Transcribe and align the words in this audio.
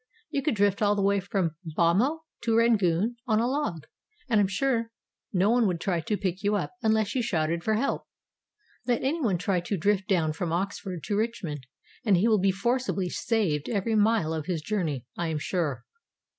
You 0.31 0.41
could 0.41 0.55
drift 0.55 0.81
all 0.81 0.95
the 0.95 1.03
way 1.03 1.19
from 1.19 1.57
Bhamo 1.77 2.21
to 2.41 2.55
Rangoon 2.57 3.17
on 3.27 3.39
a 3.39 3.45
log, 3.45 3.85
and 4.27 4.39
I 4.39 4.41
am 4.41 4.47
sure 4.47 4.89
no 5.31 5.51
one 5.51 5.67
would 5.67 5.79
try 5.79 6.01
to 6.01 6.17
pick 6.17 6.41
you 6.41 6.55
up 6.55 6.71
unless 6.81 7.13
you 7.13 7.21
shouted 7.21 7.63
for 7.63 7.75
help. 7.75 8.07
Let 8.87 9.03
anyone 9.03 9.37
try 9.37 9.59
to 9.59 9.77
drift 9.77 10.07
down 10.07 10.33
from 10.33 10.51
Oxford 10.51 11.03
to 11.03 11.15
Richmond, 11.15 11.67
and 12.03 12.17
he 12.17 12.27
will 12.27 12.39
be 12.39 12.49
forcibly 12.49 13.09
saved 13.09 13.69
every 13.69 13.93
mile 13.93 14.33
of 14.33 14.47
his 14.47 14.63
journey, 14.63 15.05
I 15.17 15.27
am 15.27 15.37
sure. 15.37 15.85